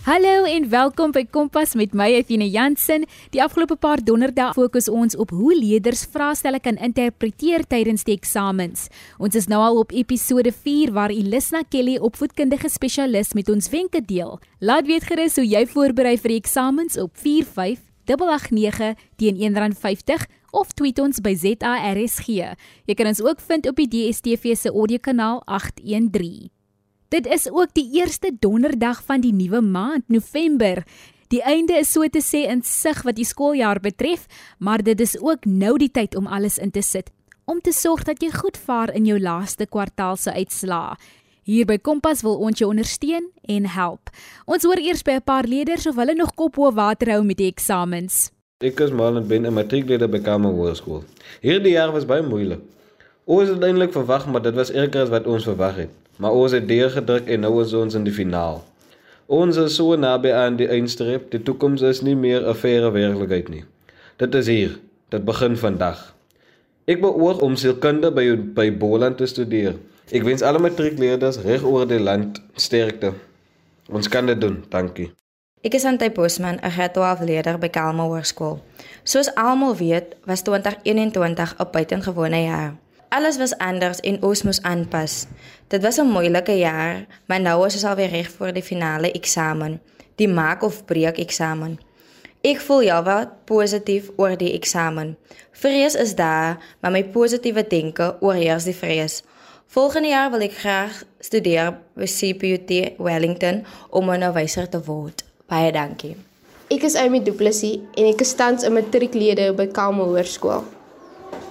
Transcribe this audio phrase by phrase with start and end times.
[0.00, 3.02] Hallo en welkom by Kompas met my Athena Jansen.
[3.34, 8.86] Die afgelope paar donderdae fokus ons op hoe leerders vraestelle kan interpreteer tydens die eksamens.
[9.20, 14.00] Ons is nou al op episode 4 waar Elisna Kelly, opvoedkundige spesialis, met ons wenke
[14.00, 14.38] deel.
[14.64, 20.24] Laat weet gerus hoe jy voorberei vir die eksamens op 45889 teen R1.50
[20.56, 22.56] of tweet ons by ZARSG.
[22.88, 26.48] Jy kan ons ook vind op die DSTV se audiokanaal 813.
[27.10, 30.84] Dit is ook die eerste donderdag van die nuwe maand, November.
[31.34, 34.28] Die einde is so te sê in sig wat die skooljaar betref,
[34.58, 37.10] maar dit is ook nou die tyd om alles in te sit
[37.50, 40.94] om te sorg dat jy goed vaar in jou laaste kwartaal se uitslaa.
[41.42, 44.12] Hier by Kompas wil ons jou ondersteun en help.
[44.46, 47.38] Ons hoor eers by 'n paar leerders of hulle nog kop bo water hou met
[47.38, 48.30] die eksamens.
[48.62, 51.02] Ek is Marlon Ben, 'n matriekleerder by Kamer Hoërskool.
[51.42, 52.60] Hierdie jaar was baie moeilik.
[53.24, 56.52] Ons het eintlik verwag, maar dit was erger as wat ons verwag het maar ons
[56.52, 58.60] het deurgedruk en nou is ons in die finaal.
[59.30, 63.48] Ons is so naby aan die eindstreep, die toekoms is nie meer 'n verre werklikheid
[63.48, 63.64] nie.
[64.18, 66.14] Dit is hier, dit begin vandag.
[66.84, 69.74] Ek beoog om sielkunde by by Boland te studeer.
[70.10, 73.12] Ek wens alle matriekleerders reg oor die land sterkte.
[73.88, 75.12] Ons kan dit doen, dankie.
[75.62, 78.60] Ek is Antay Bosman, 'n graad 12 leerder by Kalma Hoërskool.
[79.04, 82.76] Soos almal weet, was 2021 'n buitengewone jaar.
[83.10, 85.26] Alles was anders en ons moes aanpas.
[85.68, 89.80] Dit was 'n moeilike jaar, maar nou is ons alweer reg vir die finale eksamen,
[90.14, 91.78] die maak of breek eksamen.
[92.40, 95.16] Ek voel ja wat positief oor die eksamen.
[95.50, 99.22] Vrees is daar, maar my positiewe denke oorheers die vrees.
[99.66, 105.24] Volgende jaar wil ek graag studeer by CPUT Wellington om 'n onderwyser te word.
[105.46, 106.16] Baie dankie.
[106.68, 110.79] Ek is Amy Du Plessis en ek is tans 'n matrieklede by Kalmo Hoërskool.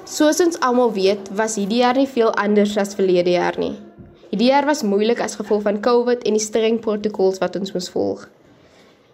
[0.10, 3.76] Soos ons almal weet, was hierdie jaar nie veel anders as verlede jaar nie.
[4.32, 7.92] Hierdie jaar was moeilik as gevolg van COVID en die streng protokols wat ons moes
[7.94, 8.24] volg.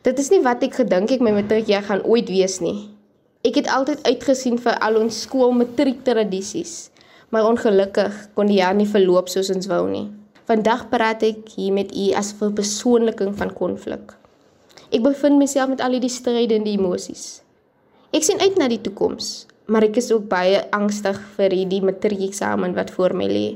[0.07, 2.78] Dit is nie wat ek gedink ek my matriekjaar gaan ooit wees nie.
[3.44, 6.75] Ek het altyd uitgesien vir al ons skool matriektradisies,
[7.28, 10.05] maar ongelukkig kon die jaar nie verloop soos ons wou nie.
[10.47, 14.16] Vandag praat ek hier met u as 'n persoonliking van konflik.
[14.95, 17.44] Ek bevind myself met al hierdie strydende emosies.
[18.13, 22.75] Ek sien uit na die toekoms, maar ek is ook baie angstig vir hierdie matriekeksamen
[22.77, 23.47] wat voor my lê.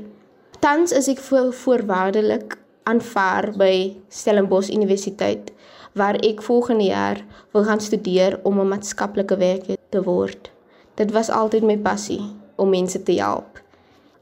[0.60, 2.58] Tans is ek voor, voorwaardelik
[2.90, 3.74] aanvaar by
[4.12, 5.52] Stellenbosch Universiteit
[5.98, 7.22] waar ek volgende jaar
[7.54, 10.50] wil gaan studeer om 'n maatskaplike werker te word.
[10.94, 12.22] Dit was altyd my passie
[12.56, 13.62] om mense te help.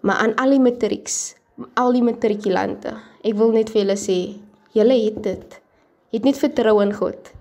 [0.01, 1.35] Maar aan al die matrieks,
[1.75, 4.39] al die matrikulante, ek wil net vir julle sê,
[4.73, 5.61] julle het dit.
[6.11, 7.33] Het net vertrou in God.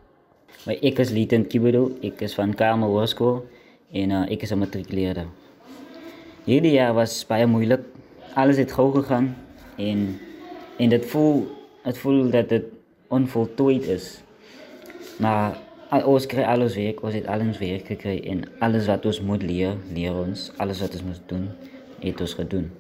[0.65, 3.43] My ek is Lieten Kibedo, ek is van Kamer Hoërskool
[3.91, 5.27] en uh, ek is 'n matrikuleerder.
[6.45, 7.83] Hierdie jaar was baie moeilik.
[8.33, 9.35] Alles het gou gegaan
[9.77, 10.19] en
[10.77, 11.47] en dit voel
[11.83, 12.65] dit voel dat dit
[13.07, 14.21] onvoltooid is.
[15.19, 15.57] Maar
[15.89, 19.43] al, ons kry alles werk, ons het alles werk gekry en alles wat ons moet
[19.43, 20.51] leer, leer ons.
[20.57, 21.49] Alles wat ons moet doen,
[21.99, 22.71] het ons gedoen.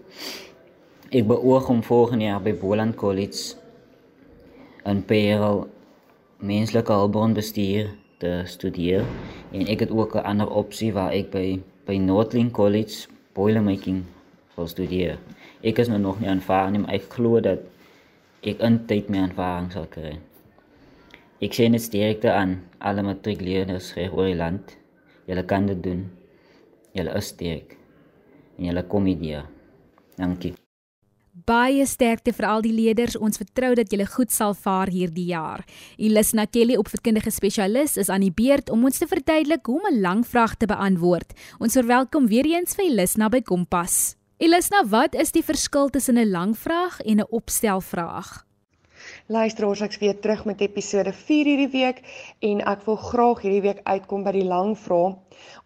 [1.09, 3.55] Ek beoog om volgende jaar by Boland College
[4.85, 5.67] in Parel
[6.37, 7.89] menslike hulpbronbestuur
[8.19, 9.05] te studeer
[9.51, 14.03] en ek het ook 'n ander opsie waar ek by by Northlink College boilermaking
[14.55, 15.17] wil studeer.
[15.63, 17.59] Ek is nou nog nie aanvaar nie, maar ek glo dat
[18.41, 20.17] ek eintlik my aanvaring sal kry.
[21.39, 24.77] Ek sien dit sterkte aan alle matriekleerders reg oor die land.
[25.29, 26.07] Julle kan dit doen.
[26.97, 27.77] Julle is sterk.
[28.57, 29.45] En julle kom hier.
[30.17, 30.57] Dankie.
[31.45, 33.17] Baie sterkte vir al die leerders.
[33.19, 35.61] Ons vertrou dat julle goed sal vaar hierdie jaar.
[36.01, 40.01] Elisna Kelly, opvoedkundige spesialis, is aan die beurt om ons te verduidelik hoe om 'n
[40.01, 41.33] lang vraag te beantwoord.
[41.59, 44.15] Ons verwelkom weer eens vir Elisna by Kompas.
[44.37, 48.46] Elisna, wat is die verskil tussen 'n lang vraag en 'n opstelvraag?
[49.27, 51.97] Luisteraars, ek's weer terug met episode 4 hierdie week
[52.47, 55.17] en ek wil graag hierdie week uitkom by die lang vraag.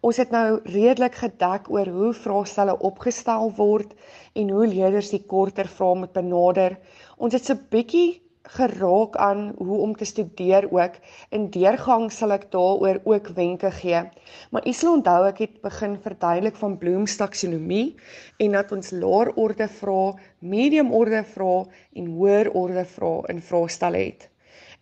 [0.02, 3.92] Ons het nou redelik gedek oor hoe vraestelle opgestel word
[4.34, 6.74] en hoe leerders die korter vrae moet benader.
[7.22, 8.18] Ons het so 'n bietjie
[8.52, 10.98] geraak aan hoe om te studeer ook.
[11.30, 14.02] In deurgang sal ek daaroor ook wenke gee.
[14.50, 17.94] Maar u sal onthou ek het begin verduidelik van Bloom's taksonomie
[18.36, 21.64] en dat ons laer orde vrae, medium orde vrae
[21.96, 24.28] en hoër orde vrae in vraestelle het.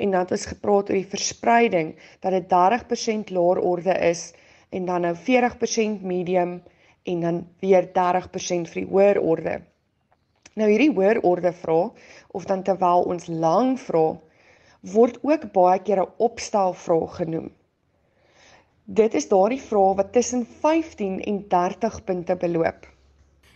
[0.01, 4.31] En dan het ons gepraat oor die verspreiding dat dit 30% laer orde is
[4.71, 6.63] en dan nou 40% medium
[7.03, 9.61] en dan weer 30% vir die hoër orde.
[10.61, 11.87] Nou hierdie hoër orde vrae
[12.37, 14.19] of dan terwyl ons lang vra
[14.95, 17.49] word ook baie keer 'n opstelvraag genoem.
[18.85, 22.89] Dit is daardie vraag wat tussen 15 en 30 punte beloop.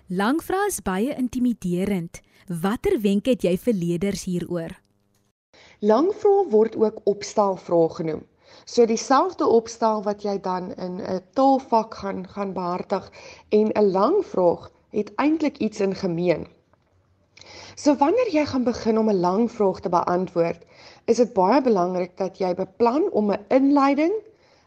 [0.08, 2.22] Lang vrae is baie intimiderend.
[2.62, 4.72] Watter wenke het jy vir leerders hieroor?
[5.80, 8.24] Lang vrae word ook opstelvrae genoem.
[8.64, 13.12] So dieselfde opstel wat jy dan in 'n taalvak gaan gaan behartig
[13.48, 16.46] en 'n lang vraag het eintlik iets in gemeen.
[17.74, 20.62] So wanneer jy gaan begin om 'n lang vraag te beantwoord,
[21.04, 24.12] is dit baie belangrik dat jy beplan om 'n inleiding,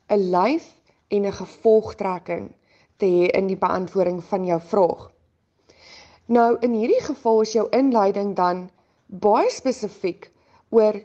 [0.10, 0.76] 'n lyf
[1.08, 2.52] en 'n gevolgtrekking
[2.98, 5.12] te hê in die beantwoording van jou vraag.
[6.26, 8.70] Nou in hierdie geval is jou inleiding dan
[9.06, 10.32] baie spesifiek
[10.70, 11.00] oor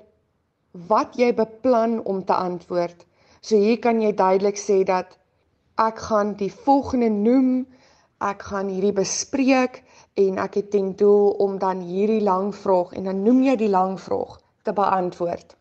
[0.72, 3.06] wat jy beplan om te antwoord.
[3.40, 5.18] So hier kan jy duidelik sê dat
[5.78, 7.66] ek gaan die volgende noem,
[8.18, 9.82] ek gaan hierdie bespreek
[10.14, 13.70] en ek het ten doel om dan hierdie lang vraag en dan noem jy die
[13.72, 15.56] lang vraag te beantwoord.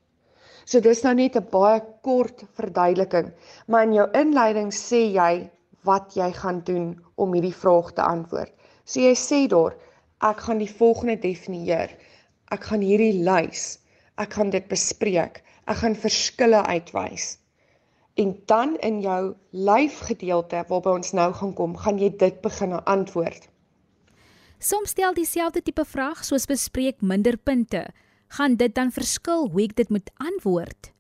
[0.65, 3.31] So dis nou net 'n baie kort verduideliking,
[3.67, 5.49] maar in jou inleiding sê jy
[5.83, 8.53] wat jy gaan doen om hierdie vraag te antwoord.
[8.85, 9.75] So jy sê daar,
[10.21, 11.89] ek gaan die volgende definieer.
[12.51, 13.81] Ek gaan hierdie lys
[14.21, 15.41] ek gaan dit bespreek.
[15.69, 17.37] Ek gaan verskille uitwys.
[18.19, 23.47] En dan in jou lyfgedeelte waarby ons nou gaan kom, gaan jy dit begin antwoord.
[24.61, 27.79] Soms stel dieselfde tipe vraag soos bespreek minder punte.
[28.37, 30.91] Gaan dit dan verskil hoe ek dit moet antwoord?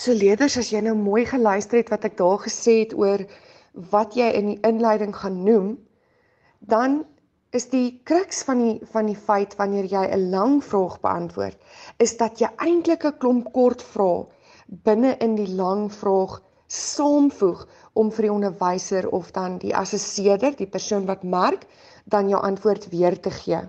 [0.00, 3.26] So leerders, as jy nou mooi geluister het wat ek daar gesê het oor
[3.92, 5.68] wat jy in die inleiding gaan noem,
[6.64, 7.02] dan
[7.52, 11.60] is die kruks van die van die feit wanneer jy 'n lang vraag beantwoord,
[12.00, 14.24] is dat jy eintlik 'n klomp kort vrae
[14.88, 16.40] binne in die lang vraag
[16.72, 21.68] saamvoeg om vir die onderwyser of dan die assesseerder, die persoon wat merk,
[22.04, 23.60] dan jou antwoord weer te gee.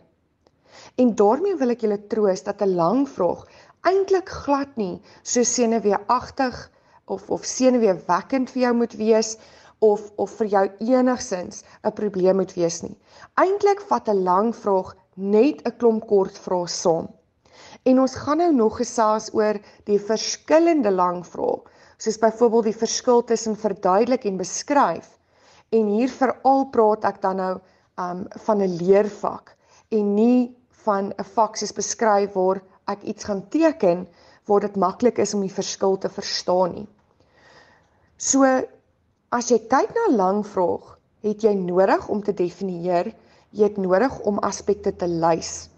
[0.96, 3.46] En daarmee wil ek julle troos dat 'n lang vraag
[3.86, 6.56] eintlik glad nie so senuweeagtig
[7.06, 9.36] of of senuweewekkend vir jou moet wees
[9.80, 12.98] of of vir jou enigsins 'n probleem moet wees nie.
[13.44, 17.08] Eintlik vat 'n lang vraag net 'n klomp kort vrae saam.
[17.84, 21.62] En ons gaan nou nog gesels oor die verskillende lang vrae,
[21.98, 25.20] soos byvoorbeeld die verskil tussen verduidelik en beskryf.
[25.70, 27.54] En hier veral praat ek dan nou
[27.98, 29.56] um van 'n leervak
[29.90, 30.56] en nie
[30.86, 34.08] van 'n vak soos beskryf waar ek iets gaan teken
[34.46, 36.88] waar dit maklik is om die verskil te verstaan nie.
[38.18, 38.46] So
[39.36, 40.84] As jy kyk na 'n lang vraag,
[41.26, 43.08] het jy nodig om te definieer,
[43.52, 45.70] jy het nodig om aspekte te lys.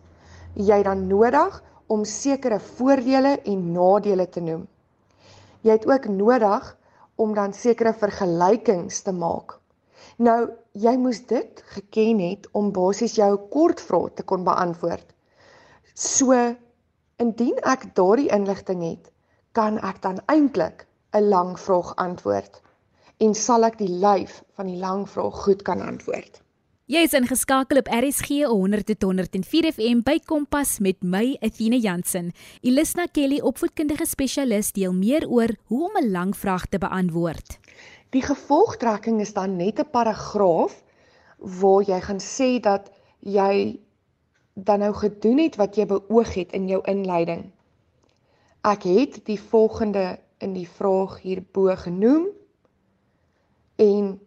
[0.53, 4.67] Jy het dan nodig om sekere voordele en nadele te noem.
[5.65, 6.77] Jy het ook nodig
[7.15, 9.57] om dan sekere vergelykings te maak.
[10.17, 15.05] Nou, jy moes dit geken het om basies jou kort vrae te kon beantwoord.
[15.93, 16.33] So,
[17.21, 19.11] indien ek daardie inligting het,
[19.53, 22.61] kan ek dan eintlik 'n lang vraag antwoord
[23.17, 26.41] en sal ek die lyf van die lang vraag goed kan antwoord.
[26.87, 32.31] Jy is ingeskakel op RSG 100.104 FM by Kompas met my Athena Jansen.
[32.61, 37.59] Elisna Kelly, opvoedkundige spesialis, deel meer oor hoe om 'n lang vraag te beantwoord.
[38.15, 40.83] Die gevolgtrekking is dan net 'n paragraaf
[41.37, 43.79] waar jy gaan sê dat jy
[44.53, 47.51] dan nou gedoen het wat jy beoog het in jou inleiding.
[48.63, 52.27] Ek het die volgende in die vraag hierbo genoem
[53.75, 54.19] en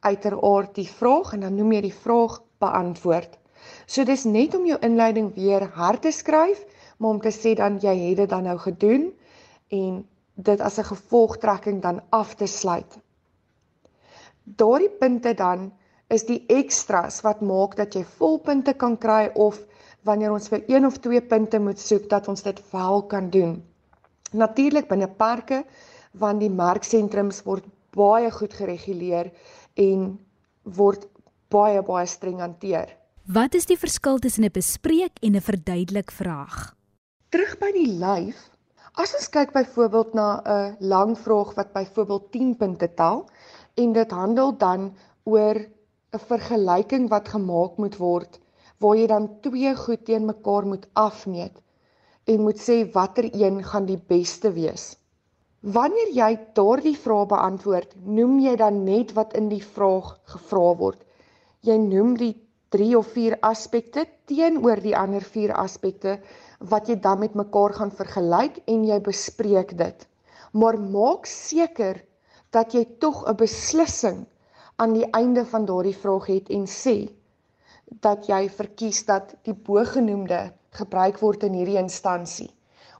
[0.00, 3.38] uiteraard die vraag en dan noem jy die vraag beantwoord.
[3.86, 6.64] So dis net om jou inleiding weer hard te skryf,
[6.96, 9.12] maar om te sê dan jy het dit dan nou gedoen
[9.68, 12.98] en dit as 'n gevolgtrekking dan af te sluit.
[14.44, 15.72] Daardie punte dan
[16.08, 19.60] is die ekstras wat maak dat jy volpunte kan kry of
[20.02, 23.62] wanneer ons vir een of twee punte moet soek dat ons dit wel kan doen.
[24.32, 25.64] Natuurlik binne parke
[26.12, 29.30] want die marksentrums word baie goed gereguleer
[29.78, 30.18] en
[30.64, 31.06] word
[31.50, 32.88] baie baie streng hanteer.
[33.30, 36.74] Wat is die verskil tussen 'n bespreek en 'n verduidelik vraag?
[37.30, 38.50] Terug by die lyf,
[38.94, 43.28] as ons kyk byvoorbeeld na 'n lang vraag wat byvoorbeeld 10 punte tel
[43.82, 44.92] en dit handel dan
[45.24, 45.56] oor
[46.12, 48.40] 'n vergelyking wat gemaak moet word
[48.80, 51.56] waar jy dan twee goed teen mekaar moet afmeet
[52.32, 54.96] en moet sê watter een gaan die beste wees.
[55.60, 61.00] Wanneer jy daardie vraag beantwoord, noem jy dan net wat in die vraag gevra word.
[61.68, 62.32] Jy noem die
[62.72, 66.16] 3 of 4 aspekte teenoor die ander 4 aspekte
[66.72, 70.06] wat jy dan met mekaar gaan vergelyk en jy bespreek dit.
[70.52, 72.00] Maar maak seker
[72.50, 74.26] dat jy tog 'n beslissing
[74.76, 77.08] aan die einde van daardie vraag het en sê
[78.06, 82.50] dat jy verkies dat die bogenoemde gebruik word in hierdie instansie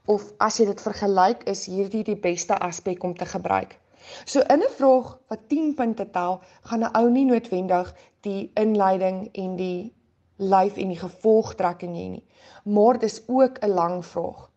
[0.05, 3.77] of as jy dit vergelyk is hierdie die beste aspek om te gebruik.
[4.25, 9.29] So in 'n vraag wat 10 punte tel, gaan 'n ou nie noodwendig die inleiding
[9.33, 9.93] en die
[10.37, 12.25] lyf en die gevolgtrekking hê nie,
[12.63, 14.49] maar dis ook 'n lang vraag.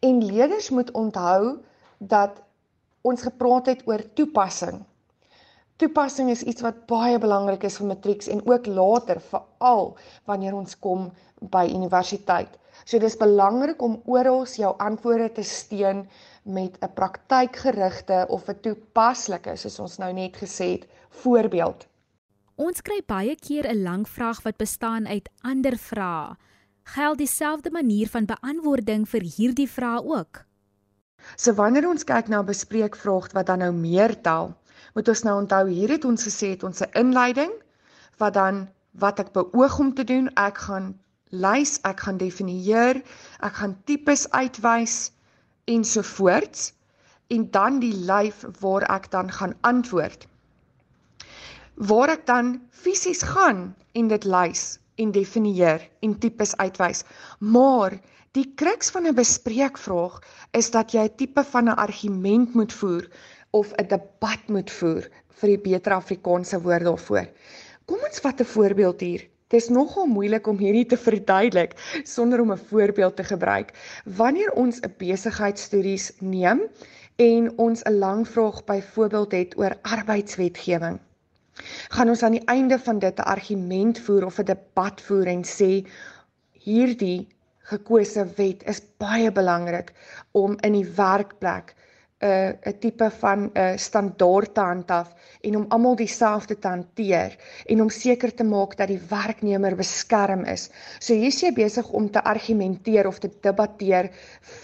[0.00, 1.58] En leerders moet onthou
[1.98, 2.42] dat
[3.02, 4.82] ons gepraat het oor toepassing.
[5.82, 9.96] Toepassing is iets wat baie belangrik is vir matrieks en ook later, veral
[10.30, 11.08] wanneer ons kom
[11.50, 12.52] by universiteit.
[12.84, 16.04] So dis belangrik om oral jou antwoorde te steun
[16.44, 21.86] met 'n praktykgerigte of 'n toepaslike, soos ons nou net gesê het, voorbeeld.
[22.56, 26.36] Ons kry baie keer 'n lang vraag wat bestaan uit ander vrae.
[26.84, 30.44] Geld dieselfde manier van beantwoording vir hierdie vrae ook?
[31.36, 34.54] So wanneer ons kyk na 'n bespreekvraag wat dan nou meer tel,
[34.94, 37.52] moet ons nou onthou hier het ons gesê het ons 'n inleiding
[38.18, 40.98] wat dan wat ek beoog om te doen, ek gaan
[41.30, 43.02] lys, ek gaan definieer,
[43.40, 45.12] ek gaan tipes uitwys
[45.64, 46.72] ensovoorts
[47.32, 50.26] en dan die lyf waar ek dan gaan antwoord.
[51.74, 57.04] Waar ek dan fisies gaan en dit lys en definieer en tipes uitwys.
[57.38, 57.96] Maar
[58.36, 60.14] Die kruks van 'n bespreekvraag
[60.58, 63.08] is dat jy 'n tipe van 'n argument moet voer
[63.50, 65.08] of 'n debat moet voer
[65.40, 67.26] vir die beter Afrikaanse woord daarvoor.
[67.84, 69.26] Kom ons vat 'n voorbeeld hier.
[69.48, 73.74] Dit is nogal moeilik om hierdie te verduidelik sonder om 'n voorbeeld te gebruik.
[74.04, 76.62] Wanneer ons 'n besigheidstudies neem
[77.16, 80.98] en ons 'n lang vraag byvoorbeeld het oor arbeidswetgewing,
[81.88, 85.44] gaan ons aan die einde van dit 'n argument voer of 'n debat voer en
[85.44, 85.86] sê
[86.52, 87.28] hierdie
[87.70, 89.92] gekose wet is baie belangrik
[90.32, 91.74] om in die werkplek
[92.22, 96.68] 'n uh, 'n tipe van 'n uh, standaard te handhaaf en om almal dieselfde te
[96.68, 100.70] hanteer en om seker te maak dat die werknemer beskerm is.
[100.98, 104.10] So hier is jy besig om te argumenteer of te debatteer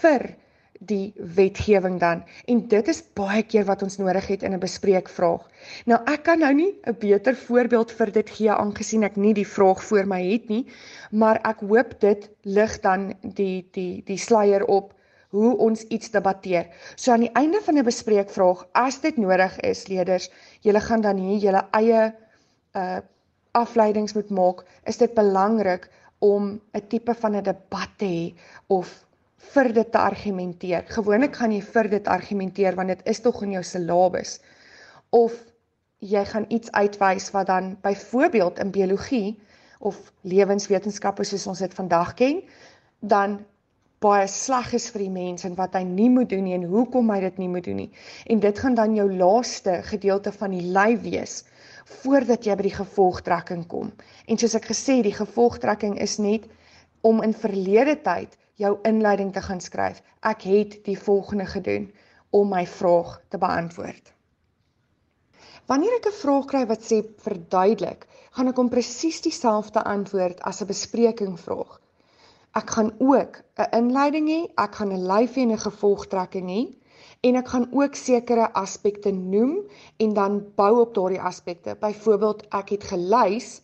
[0.01, 0.35] vir
[0.79, 5.43] die wetgewing dan en dit is baie keer wat ons nodig het in 'n bespreekvraag.
[5.85, 9.47] Nou ek kan nou nie 'n beter voorbeeld vir dit gee aangesien ek nie die
[9.47, 10.65] vraag voor my het nie,
[11.11, 14.93] maar ek hoop dit lig dan die die die sluier op
[15.29, 16.67] hoe ons iets debatteer.
[16.95, 20.31] So aan die einde van 'n bespreekvraag, as dit nodig is, leerders,
[20.61, 22.13] julle gaan dan hier julle eie
[22.75, 22.99] uh
[23.51, 28.33] afleidings moet maak, is dit belangrik om 'n tipe van 'n debat te hê
[28.67, 29.05] of
[29.39, 30.83] vir dit te argumenteer.
[30.91, 34.39] Gewoonlik gaan jy vir dit argumenteer want dit is tog in jou syllabus.
[35.15, 35.35] Of
[35.99, 39.37] jy gaan iets uitwys wat dan byvoorbeeld in biologie
[39.79, 42.41] of lewenswetenskappe soos ons dit vandag ken,
[42.99, 43.39] dan
[44.03, 47.09] baie sleg is vir die mens en wat hy nie moet doen nie en hoekom
[47.11, 47.89] hy dit nie moet doen nie.
[48.31, 51.41] En dit gaan dan jou laaste gedeelte van die ly wees
[52.03, 53.89] voordat jy by die gevolgtrekking kom.
[54.27, 56.45] En soos ek gesê, die gevolgtrekking is net
[57.01, 60.01] om in verlede tyd jou inleiding te gaan skryf.
[60.19, 61.89] Ek het die volgende gedoen
[62.35, 64.13] om my vraag te beantwoord.
[65.69, 70.61] Wanneer ek 'n vraag kry wat sê verduidelik, gaan ek hom presies dieselfde antwoord as
[70.61, 71.79] 'n bespreking vraag.
[72.55, 76.63] Ek gaan ook 'n inleiding hê, ek gaan 'n lyf en 'n gevolgtrekking hê
[77.21, 81.75] en ek gaan ook sekere aspekte noem en dan bou op daardie aspekte.
[81.79, 83.61] Byvoorbeeld, ek het gelys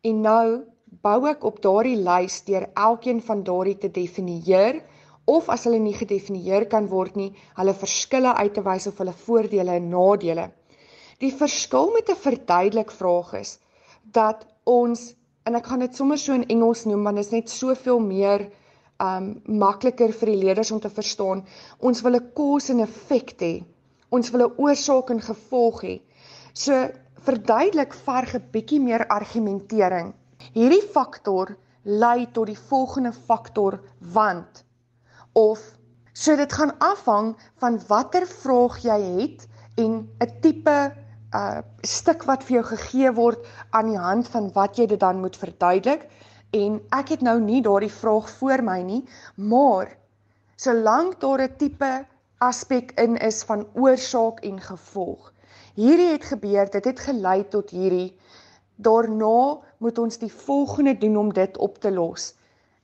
[0.00, 0.64] en nou
[1.02, 4.82] bou ek op daardie lys deur elkeen van daardie te definieer
[5.26, 9.14] of as hulle nie gedefinieer kan word nie, hulle verskille uit te wys of hulle
[9.26, 10.50] voordele en nadele.
[11.20, 13.58] Die verskil met 'n verduidelik vraag is
[14.02, 15.14] dat ons
[15.46, 18.50] en ek gaan dit sommer so in Engels noem want dit is net soveel meer
[19.00, 21.44] um makliker vir die leerders om te verstaan.
[21.80, 23.64] Ons wil 'n cause en effect hê.
[24.10, 26.00] Ons wil 'n oorsaak en gevolg hê.
[26.54, 26.88] So
[27.26, 30.14] verduidelik verg 'n bietjie meer argumentering
[30.54, 33.80] Hierdie faktor lei tot die volgende faktor
[34.14, 34.64] want
[35.32, 35.62] of
[36.12, 40.76] so dit gaan afhang van watter vraag jy het en 'n tipe
[41.34, 45.20] uh stuk wat vir jou gegee word aan die hand van wat jy dit dan
[45.20, 46.08] moet verduidelik.
[46.50, 49.02] En ek het nou nie daardie vraag voor my nie
[49.36, 49.96] maar
[50.56, 52.06] solank daar 'n tipe
[52.38, 55.32] aspek in is van oorsaak en gevolg
[55.76, 58.16] hierdie het gebeur dit het gelei tot hierdie
[58.76, 62.34] Daarna moet ons die volgende doen om dit op te los.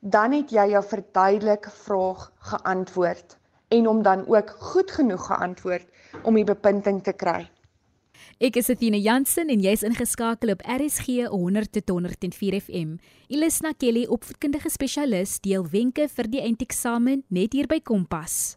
[0.00, 3.36] Dan het jy jou verduidelik vraag geantwoord
[3.68, 5.86] en om dan ook goed genoeg geantwoord
[6.22, 7.50] om die bepunting te kry.
[8.42, 12.96] Ek is Athena Jansen en jy's ingeskakel op RSG 100.104 FM.
[13.30, 18.56] Ilisna Kelly, opvoedkundige spesialis, deel wenke vir die eindeksamen net hier by Kompas.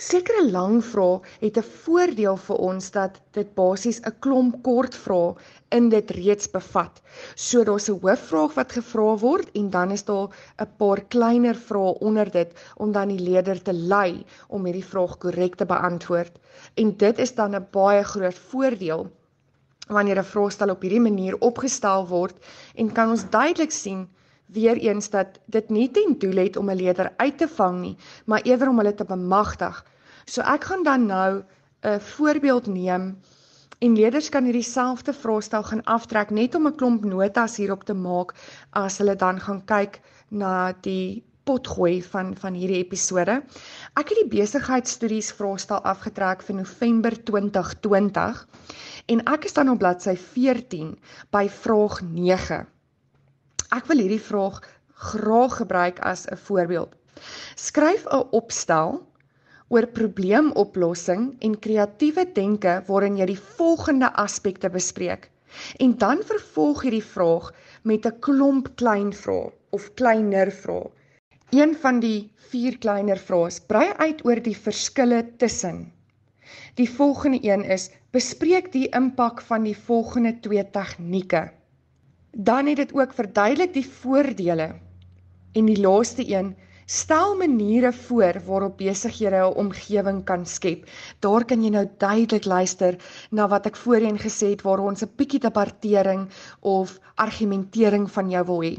[0.00, 5.34] Sekere lang vrae het 'n voordeel vir ons dat dit basies 'n klomp kort vrae
[5.78, 7.02] in dit reeds bevat.
[7.34, 10.28] So daar's 'n hoofvraag wat gevra word en dan is daar
[10.58, 15.18] 'n paar kleiner vrae onder dit om dan die leerder te lei om hierdie vraag
[15.18, 16.38] korrek te beantwoord.
[16.74, 19.10] En dit is dan 'n baie groot voordeel
[19.88, 22.36] wanneer 'n vraestel op hierdie manier opgestel word
[22.74, 24.08] en kan ons duidelik sien
[24.52, 27.96] weer eens dat dit nie ten doel het om 'n leerder uit te vang nie,
[28.24, 29.84] maar eerder om hulle te bemagtig.
[30.24, 31.42] So ek gaan dan nou
[31.82, 33.18] 'n voorbeeld neem
[33.78, 37.94] en leerders kan hierdie selfde vraestel gaan aftrek net om 'n klomp notas hierop te
[37.94, 38.34] maak
[38.70, 43.42] as hulle dan gaan kyk na die potgooi van van hierdie episode.
[44.00, 48.46] Ek het die besigheidstudies vraestel afgetrek vir November 2020
[49.06, 50.98] en ek is dan op bladsy 14
[51.30, 52.66] by vraag 9.
[53.70, 54.56] Ek wil hierdie vraag
[55.00, 56.94] graag gebruik as 'n voorbeeld.
[57.54, 58.96] Skryf 'n opstel
[59.68, 65.30] oor probleemoplossing en kreatiewe denke waarin jy die volgende aspekte bespreek.
[65.78, 70.90] En dan vervolg hierdie vraag met 'n klomp klein vrae of kleiner vrae.
[71.50, 75.92] Een van die vier kleiner vrae brei uit oor die verskille tussen.
[76.74, 81.50] Die volgende een is: bespreek die impak van die volgende twee tegnieke.
[82.32, 84.74] Dan het dit ook verduidelik die voordele.
[85.52, 86.56] En die laaste een,
[86.86, 90.86] stel maniere voor waarop besighede 'n omgewing kan skep.
[91.18, 92.96] Daar kan jy nou duidelik luister
[93.30, 96.28] na wat ek voorheen gesê het waar ons 'n bietjie debattering
[96.60, 98.74] of argumentering van jou wil hê.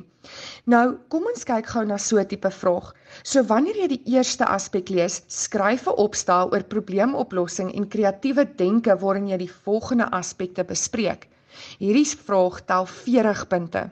[0.65, 2.93] Nou, kom ons kyk gou na so 'n tipe vraag.
[3.23, 8.97] So wanneer jy die eerste aspek lees, skryf 'n opstel oor probleemoplossing en kreatiewe denke
[8.97, 11.30] waarin jy die volgende aspekte bespreek.
[11.79, 13.83] Hierdie vraag tel 40 punte.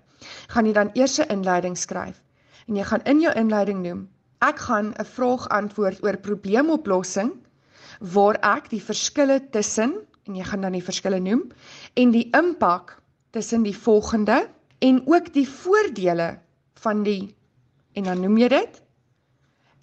[0.54, 2.22] Gaan jy dan eers 'n inleiding skryf
[2.68, 4.08] en jy gaan in jou inleiding noem:
[4.40, 7.32] Ek gaan 'n vraag antwoord oor probleemoplossing
[8.00, 9.96] waar ek die verskille tussen
[10.28, 11.50] en jy gaan dan die verskille noem
[11.94, 13.02] en die impak
[13.32, 14.48] tussen die volgende
[14.80, 16.40] en ook die voordele
[16.84, 17.36] van die
[17.94, 18.82] en dan noem jy dit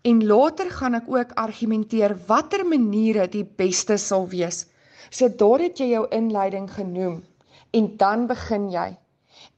[0.06, 4.66] en later gaan ek ook argumenteer watter maniere die beste sal wees.
[5.11, 7.23] So daar het jy jou inleiding genoem
[7.76, 8.88] en dan begin jy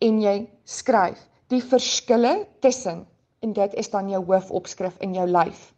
[0.04, 1.20] en jy skryf
[1.52, 2.34] die verskille
[2.64, 3.04] tussen
[3.44, 5.68] en dit is dan jou hoofopskrif in jou lyf.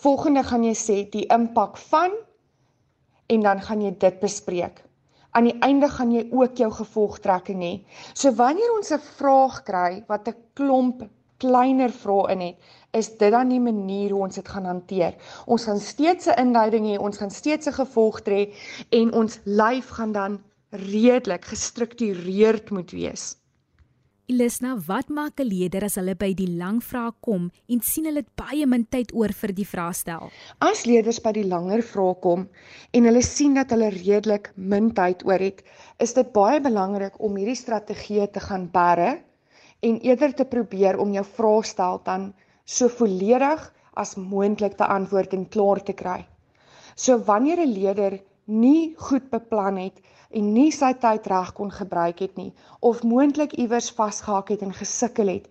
[0.00, 2.14] Volgende gaan jy sê die impak van
[3.30, 4.80] en dan gaan jy dit bespreek.
[5.36, 7.74] Aan die einde gaan jy ook jou gevolgtrekking hê.
[8.14, 11.02] So wanneer ons 'n vraag kry wat 'n klomp
[11.38, 12.56] kleiner vrae in het,
[12.92, 15.14] is dit dan die manier hoe ons dit gaan hanteer.
[15.46, 18.54] Ons gaan steeds 'n inleiding hê, ons gaan steeds 'n gevolgtrek
[18.90, 23.36] en ons lyf gaan dan redelik gestruktureerd moet wees.
[24.30, 28.22] Elisna, wat maak 'n leerder as hulle by die lang vrae kom en sien hulle
[28.22, 30.30] het baie min tyd oor vir die vraestel?
[30.60, 32.48] As leerders by die langer vrae kom
[32.94, 35.64] en hulle sien dat hulle redelik min tyd oor het,
[35.98, 39.18] is dit baie belangrik om hierdie strategie te gaan bære
[39.82, 42.32] en eerder te probeer om jou vraestel dan
[42.64, 46.20] so volledig as moontlik te antwoord en klaar te kry.
[46.94, 48.20] So wanneer 'n leerder
[48.50, 52.52] nie goed beplan het en nie sy tyd reg kon gebruik het nie
[52.90, 55.48] of moontlik iewers vasgehak het en gesukkel het,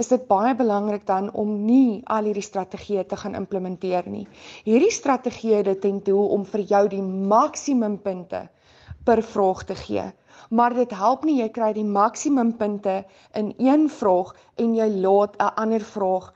[0.00, 4.26] is dit baie belangrik dan om nie al hierdie strategieë te gaan implementeer nie.
[4.64, 8.46] Hierdie strategieë het ten doel om vir jou die maksimum punte
[9.04, 10.04] per vraag te gee.
[10.50, 13.02] Maar dit help nie jy kry die maksimum punte
[13.38, 16.32] in een vraag en jy laat 'n ander vraag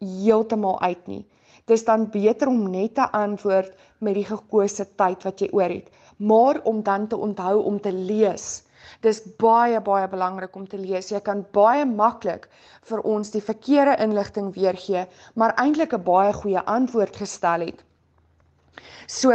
[0.00, 1.24] heeltemal uit nie.
[1.66, 5.90] Dis dan beter om net te antwoord met die gekose tyd wat jy oor het
[6.20, 8.62] maar om dan te onthou om te lees.
[9.00, 11.08] Dis baie baie belangrik om te lees.
[11.08, 12.48] Jy kan baie maklik
[12.90, 17.84] vir ons die verkeerde inligting weergee, maar eintlik 'n baie goeie antwoord gestel het.
[19.06, 19.32] So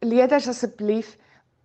[0.00, 1.16] leerders asseblief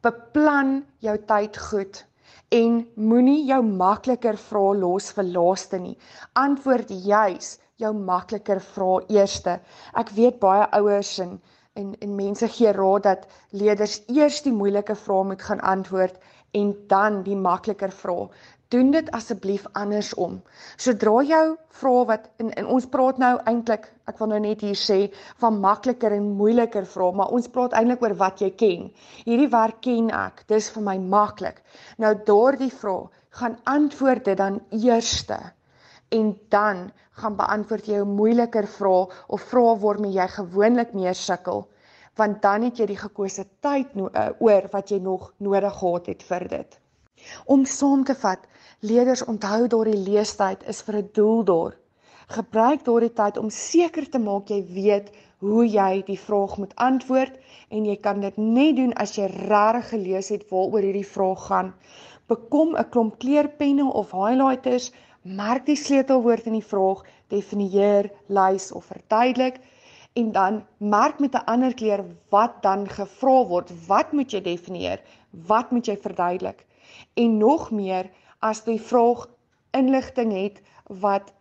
[0.02, 2.06] beplan jou tyd goed
[2.52, 5.98] en moenie jou makliker vrae los vir laaste nie.
[6.34, 9.60] Antwoord juis jou makliker vrae eerste.
[10.00, 11.38] Ek weet baie ouers en
[11.76, 16.22] en en mense gee raad dat leerders eers die moeilike vrae moet gaan antwoord
[16.60, 18.30] en dan die makliker vrae.
[18.72, 20.38] Doen dit asseblief andersom.
[20.86, 21.44] Sodra jou
[21.82, 24.98] vrae wat in, in ons praat nou eintlik, ek wil nou net hier sê
[25.44, 28.88] van makliker en moeiliker vrae, maar ons praat eintlik oor wat jy ken.
[29.28, 30.46] Hierdie werk ken ek.
[30.48, 31.60] Dis vir my maklik.
[32.00, 35.44] Nou daardie vrae gaan antwoord dit dan eerste
[36.10, 41.68] en dan gaan beantwoord jy 'n moeiliker vraag of vrae waarmee jy gewoonlik meer sukkel
[42.16, 46.06] want dan het jy die gekose tyd no uh, oor wat jy nog nodig gehad
[46.12, 46.78] het vir dit.
[47.46, 48.40] Om saam te vat,
[48.80, 51.76] leerders onthou daardie leestyd is vir 'n doel daar.
[52.38, 57.34] Gebruik daardie tyd om seker te maak jy weet hoe jy die vraag moet antwoord
[57.70, 61.74] en jy kan dit net doen as jy regtig gelees het waaroor hierdie vraag gaan.
[62.28, 64.92] Bekom 'n klomp kleurpenne of highlighters
[65.26, 67.02] merk die sleutelwoord in die vraag,
[67.34, 69.58] definieer, lys of verduidelik
[70.16, 73.72] en dan merk met 'n ander kleur wat dan gevra word.
[73.88, 75.02] Wat moet jy definieer?
[75.30, 76.66] Wat moet jy verduidelik?
[77.14, 78.10] En nog meer
[78.40, 79.28] as die vraag
[79.72, 81.34] inligting het wat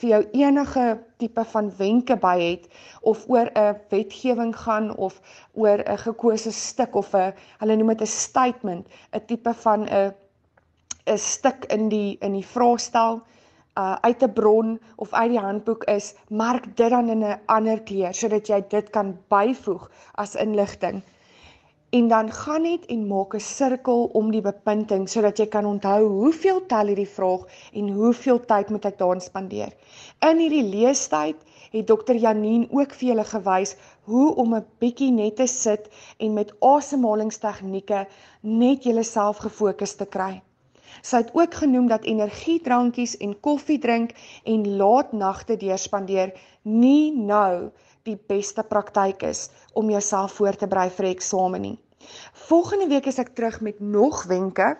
[0.00, 2.68] vir jou enige tipe van wenke by het
[3.00, 5.20] of oor 'n wetgewing gaan of
[5.52, 10.14] oor 'n gekose stuk of 'n hulle noem dit 'n statement, 'n tipe van 'n
[11.06, 13.22] 'n stuk in die in die vraestel
[13.78, 17.82] uh uit 'n bron of uit die handboek is, merk dit dan in 'n ander
[17.82, 21.02] kleur sodat jy dit kan byvoeg as inligting
[21.92, 26.06] en dan gaan net en maak 'n sirkel om die bepunting sodat jy kan onthou
[26.08, 27.42] hoeveel tel hierdie vraag
[27.80, 29.74] en hoeveel tyd moet ek daarin spandeer.
[30.28, 31.36] In hierdie leestyd
[31.72, 33.76] het dokter Janine ook vir julle gewys
[34.08, 38.06] hoe om 'n bietjie net te sit en met asemhalingstegnieke
[38.40, 40.42] net jouself gefokus te kry.
[41.00, 44.12] Sy het ook genoem dat energiedrankies en koffie drink
[44.44, 47.70] en laat nagte deurspandeer nie nou
[48.06, 51.76] die beste praktyk is om jouself voor te berei vir eksamen nie.
[52.48, 54.74] Volgende week is ek terug met nog wenke.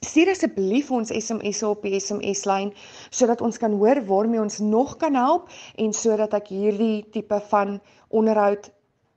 [0.00, 2.72] Stuur asseblief ons SMS op die SMS lyn
[3.10, 7.76] sodat ons kan hoor waarmee ons nog kan help en sodat ek hierdie tipe van
[8.08, 8.70] onderhoud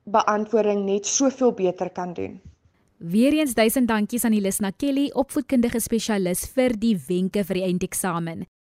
[0.04, 2.42] beantwoording net soveel beter kan doen.
[3.04, 8.46] Weereens duisend dankies aan Elisna Kelly, opvoedkundige spesialis vir die wenke vir die eindeksamen.